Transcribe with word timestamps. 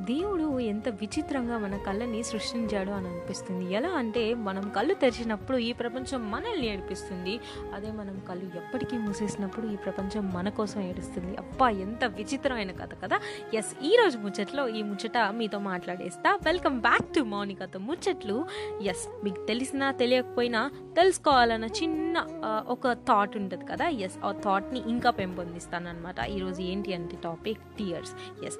దేవుడు 0.00 0.60
ఎంత 0.60 0.88
విచిత్రంగా 0.88 1.58
మన 1.58 1.76
కళ్ళని 1.76 2.22
సృష్టించాడు 2.22 2.90
అని 2.90 3.08
అనిపిస్తుంది. 3.08 3.74
ఎలా 3.74 3.88
అంటే 3.88 4.34
మనం 4.34 4.68
కళ్ళు 4.76 4.94
తెరిచినప్పుడు 4.94 5.56
ఈ 5.58 5.72
ప్రపంచం 5.72 6.30
మనల్ని 6.30 6.66
ఏడిపిస్తుంది. 6.72 7.40
అదే 7.74 7.90
మనం 7.90 8.22
కళ్ళు 8.28 8.44
ఎప్పటికీ 8.44 8.98
మూసేసినప్పుడు 8.98 9.66
ఈ 9.66 9.76
ప్రపంచం 9.76 10.32
మన 10.34 10.48
కోసం 10.48 10.80
ఏడుస్తుంది. 10.80 11.36
అబ్బా 11.36 11.70
ఎంత 11.70 12.04
విచిత్రమైన 12.04 12.70
కథ 12.70 12.90
కదా. 13.02 13.20
ఎస్ 13.54 13.84
ఈ 13.84 13.96
రోజు 13.96 14.18
ముచ్చట్లో 14.18 14.68
ఈ 14.68 14.82
ముచ్చట 14.82 15.18
మీతో 15.18 15.58
మాట్లాడేస్తా. 15.58 16.38
వెల్కమ్ 16.44 16.80
బ్యాక్ 16.80 17.14
టు 17.14 17.20
మౌనికతో 17.20 17.78
ముచ్చట్లు. 17.78 18.46
ఎస్ 18.82 19.24
మీకు 19.24 19.46
తెలిసినా 19.46 19.92
తెలియకపోయినా 19.92 20.70
తెలుసుకోవాలన్న 20.96 21.64
చిన్న 21.64 22.26
ఒక 22.68 22.92
థాట్ 22.92 23.36
ఉంటుంది 23.36 23.64
కదా. 23.64 23.88
ఎస్ 23.88 24.18
ఆ 24.24 24.32
థాట్ని 24.32 24.82
ఇంకా 24.88 25.10
పెంపొందిస్తాను 25.10 25.88
అనమాట 25.88 26.18
ఈరోజు 26.18 26.62
ఏంటి 26.62 26.94
అంటే 26.94 27.18
టాపిక్ 27.24 27.58
టీయర్స్ 27.58 28.44
ఎస్ 28.44 28.58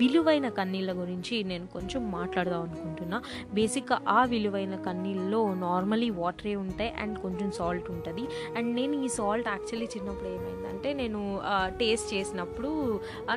విలువైన 0.00 0.46
కన్నీళ్ళ 0.58 0.92
గురించి 1.00 1.34
నేను 1.50 1.66
కొంచెం 1.74 2.02
మాట్లాడదాం 2.16 2.62
అనుకుంటున్నా. 2.68 3.18
బేసిక్గా 3.58 3.96
ఆ 4.16 4.20
విలువైన 4.32 4.76
కన్నీళ్ళలో 4.86 5.40
నార్మలీ 5.66 6.08
వాటరే 6.20 6.54
ఉంటాయి 6.64 6.90
అండ్ 7.02 7.16
కొంచెం 7.24 7.48
సాల్ట్ 7.58 7.88
ఉంటుంది. 7.94 8.24
అండ్ 8.56 8.70
నేను 8.78 8.94
ఈ 9.06 9.08
సాల్ట్ 9.18 9.48
యాక్చువల్లీ 9.48 9.88
చిన్నప్పుడు 9.94 10.30
ఏమైందంటే 10.36 10.92
నేను 11.00 11.20
టేస్ట్ 11.80 12.08
చేసినప్పుడు 12.14 12.70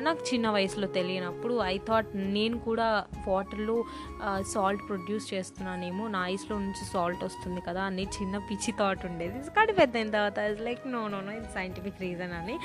నాకు 0.06 0.22
చిన్న 0.30 0.46
వయసులో 0.56 0.88
తెలియనప్పుడు 0.98 1.54
ఐ 1.72 1.76
థాట్ 1.88 2.10
నేను 2.36 2.58
కూడా 2.68 2.88
వాటర్లో 3.28 3.76
సాల్ట్ 4.54 4.82
ప్రొడ్యూస్ 4.88 5.26
చేస్తున్నానేమో 5.34 6.04
నా 6.16 6.22
ఐస్లో 6.34 6.58
నుంచి 6.58 6.84
సాల్ట్ 6.92 7.22
వస్తుంది 7.28 7.60
కదా 7.68 7.82
అని 7.90 8.06
చిన్న 8.16 8.36
పిచ్చి 8.50 8.72
థాట్ 8.80 9.04
ఉండేది. 9.10 9.38
కానీ 9.58 9.72
పెద్ద 9.80 9.94
తర్వాత 10.16 10.40
లైక్ 10.66 10.84
నో 10.94 11.02
నో 11.14 11.20
నో 11.26 11.32
ఇది 11.40 11.50
సైంటిఫిక్ 11.54 12.00
రీజన్ 12.06 12.34
అని 12.40 12.58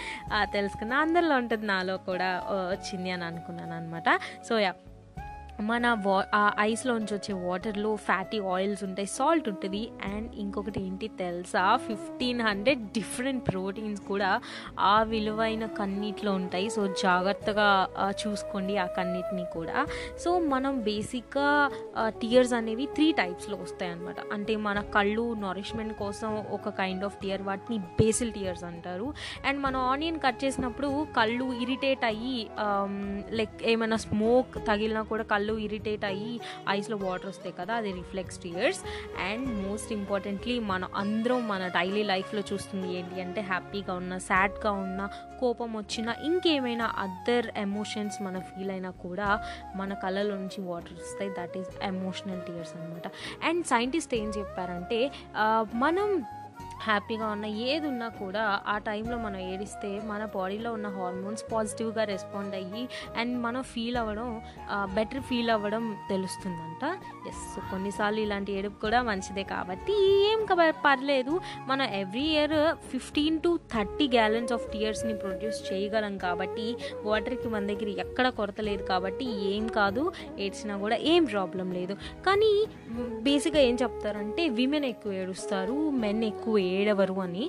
తెలుసుకున్నా. 0.53 0.95
అందరిలో 1.05 1.37
ఉంటుంది 1.43 1.65
నాలో 1.73 1.97
కూడా 2.09 2.31
వచ్చింది 2.73 3.11
అని 3.17 3.25
అనుకున్నాను. 3.31 3.71
అనమాట. 3.83 4.09
So 4.47 4.59
yeah. 4.59 4.73
మన 5.61 5.87
వా 6.05 6.15
ఆ 6.33 6.43
ఐస్లోంచి 6.59 7.13
వచ్చే 7.15 7.33
వాటర్లో 7.43 7.89
ఫ్యాటీ 8.05 8.39
ఆయిల్స్ 8.53 8.83
ఉంటాయి 8.83 9.07
సాల్ట్ 9.07 9.49
ఉంటుంది. 9.51 9.81
అండ్ 10.03 10.29
ఇంకొకటి 10.43 10.79
ఏంటి 10.85 11.07
తెలుసా? 11.21 11.63
ఫిఫ్టీన్ 11.87 12.41
హండ్రెడ్ 12.41 12.81
డిఫరెంట్ 12.97 13.43
ప్రోటీన్స్ 13.49 14.01
కూడా 14.07 14.41
ఆ 14.79 15.03
విలువైన 15.11 15.65
కన్నీటిలో 15.79 16.31
ఉంటాయి. 16.33 16.69
సో 16.69 16.87
జాగ్రత్తగా 17.03 17.67
చూసుకోండి 18.21 18.77
ఆ 18.77 18.85
కన్నీటిని 18.97 19.45
కూడా. 19.57 19.85
సో 20.23 20.39
మనం 20.53 20.73
బేసిక్గా 20.89 21.49
టీయర్స్ 22.21 22.53
అనేవి 22.53 22.85
త్రీ 22.95 23.11
టైప్స్లో 23.11 23.57
వస్తాయి 23.57 23.91
అనమాట 23.91 24.19
అంటే 24.33 24.55
మన 24.55 24.79
కళ్ళు 24.97 25.27
నరిష్మెంట్ 25.45 25.95
కోసం 26.03 26.33
ఒక 26.57 26.75
కైండ్ 26.81 27.03
ఆఫ్ 27.03 27.17
టీయర్ 27.21 27.41
వాటిని 27.41 27.79
బేసిల్ 28.01 28.33
టీయర్స్ 28.39 28.63
అంటారు. 28.63 29.13
అండ్ 29.47 29.61
మనం 29.67 29.79
ఆనియన్ 29.79 30.19
కట్ 30.19 30.41
చేసినప్పుడు 30.45 30.91
కళ్ళు 31.19 31.53
ఇరిటేట్ 31.53 32.05
అయ్యి 32.11 32.49
um, 32.65 32.97
లైక్ 33.29 33.57
ఏమైనా 33.73 33.95
స్మోక్ 34.07 34.53
తగిలినా 34.67 35.01
కూడా 35.01 35.23
కళ్ళు 35.23 35.42
ఇరిటేట్ 35.51 36.05
అయ్యి 36.05 36.39
ఐస్లో 36.69 36.97
వాటర్ 36.97 37.25
వస్తాయి 37.25 37.55
కదా 37.59 37.73
అది 37.75 37.91
reflex 37.91 38.37
tears. 38.37 38.79
And 39.21 39.67
most 39.67 39.93
importantly 39.93 40.59
మనం 40.59 40.89
అందరం 40.95 41.47
మన 41.47 41.67
డైలీ 41.67 42.03
లైఫ్లో 42.03 42.43
చూస్తుంది 42.53 42.97
ఏంటి 42.97 43.21
అంటే 43.21 43.41
హ్యాపీగా 43.41 43.93
ఉన్న 43.93 44.17
సాడ్గా 44.17 44.71
ఉన్న 44.71 45.09
కోపం 45.39 45.77
వచ్చినా 45.77 46.15
ఇంకేమైనా 46.23 46.85
అదర్ 46.97 47.47
ఎమోషన్స్ 47.57 48.21
మన 48.21 48.39
ఫీల్ 48.39 48.71
అయినా 48.71 48.89
కూడా 48.89 49.43
మన 49.75 49.93
కళ్ళలో 49.93 50.35
నుంచి 50.35 50.61
వాటర్ 50.61 50.93
వస్తాయి. 50.93 51.31
దట్ 51.39 51.57
ఈస్ 51.57 51.83
ఎమోషనల్ 51.83 52.41
టీయర్స్ 52.41 52.75
అనమాట 52.75 53.07
అండ్ 53.47 53.65
సైంటిస్ట్ 53.65 54.15
ఏం 54.15 54.29
చెప్పారంటే 54.29 55.11
మనం 55.73 56.25
హ్యాపీగా 56.83 57.27
ఉన్న 57.27 57.45
ఏది 57.45 57.87
ఉన్నా 57.87 58.07
కూడా 58.07 58.61
ఆ 58.67 58.77
టైంలో 58.77 59.17
మనం 59.17 59.37
ఏడిస్తే 59.37 60.01
మన 60.05 60.25
బాడీలో 60.25 60.73
ఉన్న 60.73 60.87
హార్మోన్స్ 60.87 61.43
పాజిటివ్గా 61.53 62.03
రెస్పాండ్ 62.03 62.55
అయ్యి 62.55 62.89
అండ్ 63.17 63.41
మనం 63.41 63.63
ఫీల్ 63.63 63.97
అవ్వడం 63.97 64.41
బెటర్ 64.71 65.19
ఫీల్ 65.19 65.49
అవ్వడం 65.49 65.97
తెలుస్తుందంట. 66.09 66.85
ఎస్ 67.27 67.71
కొన్నిసార్లు 67.71 68.19
ఇలాంటి 68.19 68.51
ఏడుపు 68.51 68.81
కూడా 68.81 69.01
మంచిదే 69.01 69.43
కాబట్టి 69.43 69.93
ఏం 70.31 70.45
కబ- 70.45 70.73
పర్లేదు. 70.85 71.39
మనం 71.67 71.85
every 71.85 72.21
year 72.21 72.75
fifteen 72.91 73.41
to 73.41 73.59
thirty 73.73 74.07
gallons 74.07 74.53
of 74.53 74.71
టీయర్స్ని 74.71 75.15
produce 75.15 75.73
చేయగలం 75.73 76.17
కాబట్టి 76.17 76.75
వాటర్కి 77.03 77.47
మన 77.47 77.65
దగ్గర 77.65 77.87
ఎక్కడ 77.87 78.29
కొరత 78.29 78.61
లేదు 78.61 78.83
కాబట్టి 78.83 79.53
ఏం 79.55 79.67
కాదు. 79.67 80.11
ఏడ్చినా 80.39 80.77
కూడా 80.77 80.95
ఏం 80.95 81.23
ప్రాబ్లం 81.23 81.71
లేదు. 81.71 81.93
కానీ 82.25 82.65
బేసిక్గా 83.21 83.61
ఏం 83.61 83.77
చెప్తారంటే 83.81 84.49
విమెన్ 84.49 84.85
ఎక్కువ 84.85 85.13
ఏడుస్తారు 85.13 85.89
మెన్ 85.89 86.23
ఎక్కువ 86.23 86.57
ఏడవరు 86.79 87.17
అని 87.27 87.45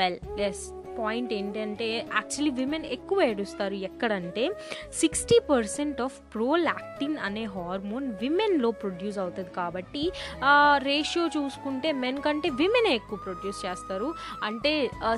వెల్ 0.00 0.20
ఎస్ 0.50 0.64
పాయింట్ 0.96 1.30
ఏంటంటే 1.36 1.86
యాక్చువల్లీ 1.98 2.50
విమెన్ 2.58 2.84
ఎక్కువ 2.94 3.18
ఏడుస్తారు. 3.28 3.76
ఎక్కడంటే 3.88 4.42
సిక్స్టీ 5.00 5.36
పర్సెంట్ 5.50 6.00
ఆఫ్ 6.06 6.16
ప్రోలాక్టిన్ 6.32 7.14
అనే 7.26 7.44
హార్మోన్ 7.54 8.06
విమెన్లో 8.22 8.70
ప్రొడ్యూస్ 8.82 9.18
అవుతుంది 9.22 9.52
కాబట్టి 9.60 10.02
రేషియో 10.88 11.24
చూసుకుంటే 11.36 11.90
మెన్ 12.02 12.20
కంటే 12.26 12.48
విమెనే 12.60 12.92
ఎక్కువ 12.98 13.18
ప్రొడ్యూస్ 13.26 13.60
చేస్తారు. 13.66 14.08
అంటే 14.48 14.72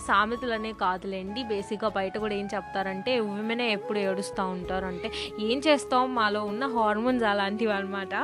సామెతలు 0.08 0.44
సామెతలనే 0.44 0.72
కాదులేండి. 0.82 1.40
బేసిక్గా 1.50 1.88
బయట 1.96 2.14
కూడా 2.24 2.34
ఏం 2.40 2.46
చెప్తారంటే 2.54 3.12
విమెనే 3.30 3.66
ఎప్పుడు 3.76 3.98
ఏడుస్తూ 4.08 4.44
ఉంటారు 4.56 4.86
అంటే 4.92 5.10
ఏం 5.48 5.58
చేస్తాం? 5.66 6.04
మాలో 6.18 6.42
ఉన్న 6.52 6.66
హార్మోన్స్ 6.76 7.24
అలాంటివి 7.32 7.74
అనమాట 7.78 8.14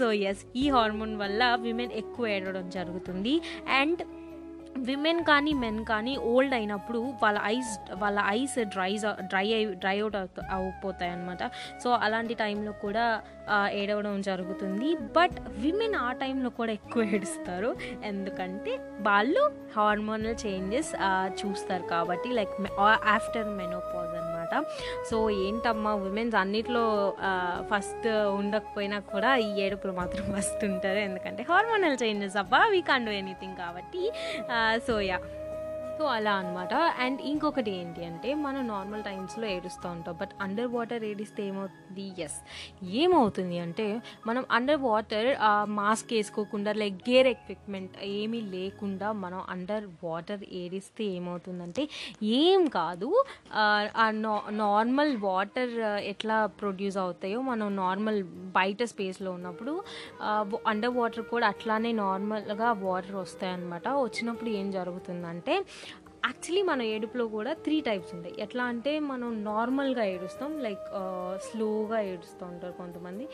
సో 0.00 0.08
ఎస్ 0.30 0.42
ఈ 0.62 0.66
హార్మోన్ 0.76 1.14
వల్ల 1.22 1.42
విమెన్ 1.66 1.94
ఎక్కువ 2.02 2.34
ఏడవడం 2.34 2.66
జరుగుతుంది. 2.78 3.36
అండ్ 3.80 4.02
విమెన్ 4.78 5.24
కానీ 5.24 5.52
మెన్ 5.52 5.84
కానీ 5.84 6.16
ఓల్డ్ 6.16 6.54
అయినప్పుడు 6.54 6.98
వాళ్ళ 7.22 7.40
ఐస్ 7.44 7.94
వాళ్ళ 7.94 8.22
ఐస్ 8.26 8.58
డ్రైస్ 8.64 9.04
డ్రై 9.20 9.52
అయి 9.52 9.64
డ్రై 9.64 10.00
అవుట్ 10.00 10.16
అవుపోతాయి 10.50 11.12
అనమాట 11.12 11.38
సో 11.82 11.90
అలాంటి 11.90 12.34
టైంలో 12.34 12.72
కూడా 12.72 13.22
ఏడవడం 13.70 14.22
జరుగుతుంది. 14.22 14.94
బట్ 14.94 15.36
విమెన్ 15.48 15.94
ఆ 15.94 16.12
టైంలో 16.12 16.50
కూడా 16.50 16.72
ఎక్కువ 16.72 17.02
ఏడుస్తారు. 17.02 17.76
ఎందుకంటే 18.04 18.78
వాళ్ళు 19.00 19.52
హార్మోనల్ 19.76 20.46
చేంజెస్ 20.46 20.92
చూస్తారు 21.42 21.82
కాబట్టి 21.82 22.28
లైక్ 22.28 22.50
ఆఫ్టర్ 22.80 23.48
మెనోపాజ్ 23.48 24.14
అనమాట 24.52 24.64
సో 25.10 25.16
ఏంటమ్మా 25.40 25.92
ఉమెన్స్ 26.02 26.36
అన్నిట్లో 26.36 26.84
ఫస్ట్ 27.70 28.08
ఉండకపోయినా 28.32 28.98
కూడా 29.12 29.30
ఈ 29.36 29.48
ఏడుపులు 29.60 29.92
మాత్రం 29.92 30.24
ఫస్ట్ 30.36 30.62
ఉంటారు 30.64 30.98
ఎందుకంటే 30.98 31.42
హార్మోనల్ 31.42 31.96
చేంజెస్ 32.02 32.36
అబ్బా 32.36 32.60
వీ 32.70 32.80
కాన్ 32.82 33.06
డూ 33.06 33.12
ఎనీథింగ్ 33.12 33.56
కాబట్టి 33.56 34.02
సో 34.86 34.94
యా 35.00 35.18
సో 35.96 36.06
అలా 36.14 36.32
అనమాట 36.40 36.74
అండ్ 37.04 37.18
ఇంకొకటి 37.30 37.70
ఏంటి 37.80 38.02
అంటే 38.08 38.28
మనం 38.44 38.62
నార్మల్ 38.68 39.02
టైమ్స్లో 39.08 39.46
ఏడుస్తూ 39.54 39.86
ఉంటాం. 39.94 40.14
బట్ 40.20 40.32
అండర్ 40.44 40.70
వాటర్ 40.74 41.02
ఏడిస్తే 41.08 41.42
ఏమవుతుంది? 41.50 42.06
ఎస్ 42.24 42.38
ఏమవుతుంది 43.00 43.56
అంటే 43.64 43.86
మనం 44.28 44.42
అండర్ 44.56 44.80
వాటర్ 44.86 45.28
మాస్క్ 45.78 46.12
వేసుకోకుండా 46.16 46.72
లైక్ 46.82 46.96
గేర్ 47.10 47.28
ఎక్విప్మెంట్ 47.32 47.94
ఏమీ 48.16 48.40
లేకుండా 48.54 49.10
మనం 49.24 49.40
అండర్ 49.54 49.86
వాటర్ 50.04 50.42
ఏడిస్తే 50.62 51.04
ఏమవుతుందంటే 51.18 51.84
ఏం 52.40 52.62
కాదు. 52.78 53.10
నార్మల్ 54.64 55.14
వాటర్ 55.28 55.74
ఎట్లా 56.12 56.38
ప్రొడ్యూస్ 56.62 56.98
అవుతాయో 57.04 57.40
మనం 57.50 57.68
నార్మల్ 57.82 58.20
బయట 58.58 58.82
స్పేస్లో 58.94 59.32
ఉన్నప్పుడు 59.38 59.74
అండర్ 60.72 60.94
వాటర్ 60.98 61.24
కూడా 61.34 61.46
అట్లానే 61.54 61.92
నార్మల్గా 62.02 62.70
వాటర్ 62.86 63.16
వస్తాయన్నమాట. 63.24 63.86
వచ్చినప్పుడు 64.06 64.50
ఏం 64.62 64.68
జరుగుతుందంటే 64.78 65.56
యాక్చువల్లీ 66.26 66.62
మన 66.68 66.80
ఏడుపులో 66.94 67.24
కూడా 67.34 67.52
త్రీ 67.64 67.76
టైప్స్ 67.86 68.10
ఉంటాయి. 68.16 68.34
ఎట్లా 68.44 68.64
అంటే 68.72 68.92
మనం 69.10 69.30
నార్మల్గా 69.44 70.04
ఏడుస్తాం 70.12 70.52
లైక్ 70.66 70.84
స్లోగా 71.46 71.98
ఏడుస్తూ 72.10 72.44
ఉంటారు 72.46 72.72
కొంతమంది. 72.72 73.24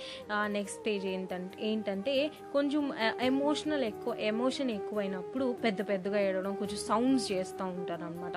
నెక్స్ట్ 0.56 0.78
స్టేజ్ 0.80 1.04
ఏంటంటే 1.06 1.58
ఏంటంటే 1.70 2.14
కొంచెం 2.52 2.84
ఎమోషనల్ 3.22 3.84
ఎక్కువ 3.84 4.14
ఎమోషన్ 4.32 4.70
ఎక్కువైనప్పుడు 4.70 5.46
పెద్ద 5.64 5.88
పెద్దగా 5.88 6.20
ఏడవడం 6.28 6.54
కొంచెం 6.54 6.80
సౌండ్స్ 6.86 7.26
చేస్తూ 7.32 7.66
ఉంటారు 7.78 8.04
అనమాట 8.04 8.36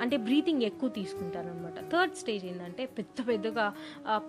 అంటే 0.00 0.18
బ్రీతింగ్ 0.28 0.62
ఎక్కువ 0.62 0.88
తీసుకుంటారు 0.88 1.48
అనమాట 1.48 1.78
థర్డ్ 1.92 2.14
స్టేజ్ 2.14 2.44
ఏంటంటే 2.46 2.86
పెద్ద 2.98 3.26
పెద్దగా 3.28 3.66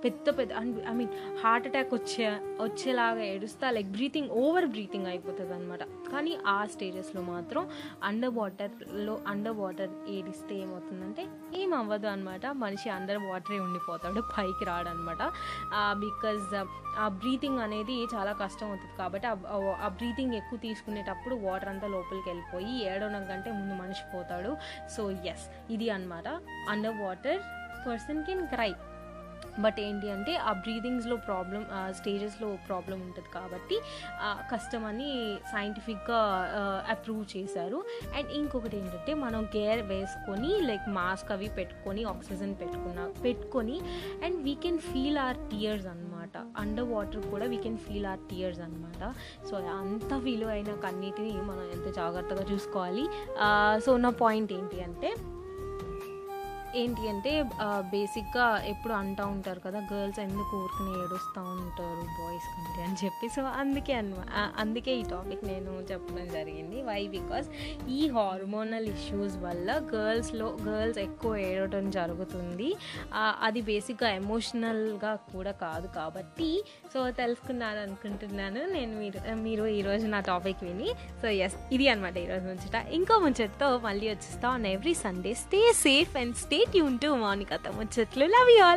పెద్ద 0.06 0.38
పెద్ద 0.40 0.52
ఐ 0.92 0.96
మీన్ 1.02 1.12
హార్ట్ 1.44 1.68
అటాక్ 1.68 1.94
వచ్చే 1.94 2.28
వచ్చేలాగా 2.62 3.24
ఏడుస్తా 3.34 3.72
లైక్ 3.72 3.92
బ్రీతింగ్ 3.92 4.30
ఓవర్ 4.44 4.66
బ్రీతింగ్ 4.68 5.08
అయిపోతుంది 5.08 5.54
అనమాట 5.54 5.84
కానీ 6.12 6.38
ఆ 6.48 6.66
స్టేజెస్లో 6.66 7.22
మాత్రం 7.34 7.64
అండర్ 8.04 8.36
వాటర్లో 8.36 9.16
అండర్ 9.28 9.57
వాటర్ 9.58 10.10
ఏడిస్తే 10.10 10.56
ఏమవుతుందంటే 10.56 11.24
ఏం 11.56 11.74
అవ్వదు 11.74 12.08
అనమాట 12.08 12.46
మనిషి 12.56 12.90
అండర్ 12.90 13.18
వాటరే 13.24 13.60
ఉండిపోతాడు 13.60 14.22
పైకి 14.38 14.66
రాడనమాట 14.66 15.22
బికాజ్ 16.00 16.46
ఆ 16.98 17.08
బ్రీతింగ్ 17.18 17.60
అనేది 17.60 18.08
చాలా 18.16 18.34
కష్టం 18.34 18.68
అవుతుంది 18.68 18.98
కాబట్టి 18.98 19.28
ఆ- 19.28 19.88
బ్రీతింగ్ 19.98 20.34
ఎక్కువ 20.34 20.60
తీసుకునేటప్పుడు 20.60 21.36
వాటర్ 21.36 21.70
అంతా 21.70 21.88
లోపలికి 21.88 22.30
వెళ్ళిపోయి 22.30 22.86
ఏడవడం 22.86 23.26
కంటే 23.26 23.52
ముందు 23.52 23.74
మనిషి 23.74 24.06
పోతాడు. 24.14 24.52
సో 24.96 25.12
ఎస్ 25.26 25.46
ఇది 25.72 25.90
అన్నమాట. 25.90 26.28
Under 26.70 27.02
water 27.02 27.40
person 27.88 28.26
can 28.26 28.48
cry 28.48 28.72
but 29.64 29.80
ఏంటి 29.88 30.08
అంటే 30.16 30.34
ఆ 30.50 30.52
బ్రీదింగ్స్లో 30.64 31.16
ప్రాబ్లం 31.28 31.64
స్టేజెస్లో 32.00 32.50
ప్రాబ్లం 32.68 32.98
ఉంటుంది 33.08 33.30
కాబట్టి 33.38 33.78
కష్టం 34.52 34.84
అని 34.92 35.10
సైంటిఫిక్గా 35.54 36.20
అప్రూవ్ 36.94 37.24
చేశారు. 37.36 37.80
అండ్ 38.18 38.32
ఇంకొకటి 38.40 38.76
ఏంటంటే 38.78 39.14
మనం 39.26 39.44
గేర్ 39.58 39.82
వేసుకొని 39.94 40.52
లైక్ 40.70 40.88
మాస్క్ 41.00 41.32
అవి 41.38 41.50
పెట్టుకొని 41.60 42.04
ఆక్సిజన్ 42.14 42.54
పెట్టుకున్న 42.62 43.08
పెట్టుకొని 43.26 43.78
and 44.26 44.38
we 44.48 44.56
can 44.66 44.80
feel 44.90 45.20
our 45.28 45.40
tears 45.52 45.88
అనమాట 45.94 46.38
అండర్ 46.64 46.90
వాటర్ 46.94 47.26
కూడా 47.32 47.46
we 47.54 47.60
can 47.66 47.80
feel 47.88 48.08
our 48.12 48.22
tears 48.32 48.62
అనమాట 48.68 49.02
సో 49.50 49.56
అంత 49.80 50.14
విలువైన 50.28 50.72
కన్నిటిని 50.86 51.34
మనం 51.50 51.66
ఎంత 51.76 51.88
జాగ్రత్తగా 52.00 52.44
చూసుకోవాలి. 52.52 53.06
సో 53.86 53.92
నా 54.06 54.10
పాయింట్ 54.24 54.54
ఏంటి 54.54 54.78
అంటే 54.88 55.10
ఏంటి 56.76 57.04
అంటే 57.10 57.32
బేసిక్గా 57.94 58.46
ఎప్పుడు 58.72 58.94
అంటూ 58.94 59.24
ఉంటారు 59.36 59.60
కదా 59.66 59.80
గర్ల్స్ 59.92 60.20
ఎందుకు 60.20 60.52
ఊరుకుని 60.64 60.92
ఏడుస్తూ 61.04 61.42
ఉంటారు 61.42 62.04
బాయ్స్ 62.18 62.48
కంటే 62.54 62.82
అని 62.88 62.98
చెప్పి. 63.04 63.28
సో 63.36 63.44
అందుకే 63.62 63.94
అన్న 63.94 64.14
అందుకే 64.58 64.94
ఈ 65.00 65.04
టాపిక్ 65.14 65.44
నేను 65.52 65.72
చెప్పడం 65.92 66.28
జరిగింది. 66.38 66.78
వై 66.90 67.02
బికాస్ 67.16 67.48
ఈ 67.98 68.02
హార్మోనల్ 68.18 68.88
ఇష్యూస్ 68.96 69.38
వల్ల 69.46 69.80
గర్ల్స్లో 69.94 70.48
గర్ల్స్ 70.68 71.00
ఎక్కువ 71.08 71.38
ఏడవడం 71.50 71.86
జరుగుతుంది. 71.98 72.70
అది 73.48 73.62
బేసిక్గా 73.62 74.12
ఎమోషనల్గా 74.22 75.14
కూడా 75.34 75.54
కాదు 75.66 75.88
కాబట్టి. 76.00 76.52
సో 76.94 77.00
తెలుసుకున్నారు 77.22 77.80
అనుకుంటున్నాను 77.86 78.62
నేను 78.76 78.94
మీరు 79.00 79.20
మీరు 79.46 79.66
ఈరోజు 79.80 80.06
నా 80.16 80.20
టాపిక్ 80.32 80.64
విని. 80.68 80.90
సో 81.22 81.28
ఎస్ 81.46 81.58
ఇది 81.76 81.88
అనమాట 81.90 82.18
ఈరోజు 82.26 82.46
ముంచట. 82.48 82.78
ఇంకో 83.00 83.18
ముంచటతో 83.26 83.70
మళ్ళీ 83.88 84.08
వచ్చేస్తా. 84.14 84.48
On 84.50 84.66
every 84.76 84.94
Sunday 85.06 85.34
stay 85.44 85.62
safe 85.86 86.16
and 86.18 86.36
stay 86.36 86.57
stay 86.58 86.66
tune 86.74 86.96
to 87.02 87.10
మౌనికత 87.16 87.72
ముచ్చట్లు 87.76 88.26
లవ్ 88.26 88.48
యూ 88.52 88.62
ఆల్ 88.68 88.76